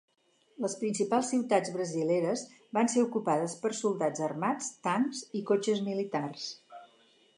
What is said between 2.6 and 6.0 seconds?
van ser ocupades per soldats armats, tancs i cotxes